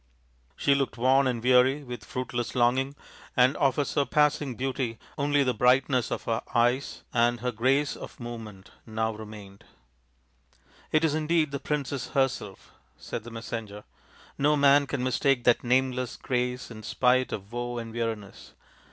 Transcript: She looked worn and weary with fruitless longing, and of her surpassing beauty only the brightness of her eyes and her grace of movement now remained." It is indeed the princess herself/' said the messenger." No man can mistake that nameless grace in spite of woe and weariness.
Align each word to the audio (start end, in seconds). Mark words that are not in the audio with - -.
She 0.55 0.73
looked 0.73 0.97
worn 0.97 1.27
and 1.27 1.43
weary 1.43 1.83
with 1.83 2.03
fruitless 2.05 2.55
longing, 2.55 2.95
and 3.37 3.55
of 3.57 3.75
her 3.75 3.85
surpassing 3.85 4.55
beauty 4.55 4.97
only 5.15 5.43
the 5.43 5.53
brightness 5.53 6.09
of 6.09 6.23
her 6.23 6.41
eyes 6.55 7.03
and 7.13 7.39
her 7.41 7.51
grace 7.51 7.95
of 7.95 8.19
movement 8.19 8.71
now 8.87 9.13
remained." 9.13 9.63
It 10.91 11.05
is 11.05 11.13
indeed 11.13 11.51
the 11.51 11.59
princess 11.59 12.07
herself/' 12.15 12.71
said 12.97 13.23
the 13.25 13.29
messenger." 13.29 13.83
No 14.39 14.57
man 14.57 14.87
can 14.87 15.03
mistake 15.03 15.43
that 15.43 15.63
nameless 15.63 16.17
grace 16.17 16.71
in 16.71 16.81
spite 16.81 17.31
of 17.31 17.53
woe 17.53 17.77
and 17.77 17.93
weariness. 17.93 18.53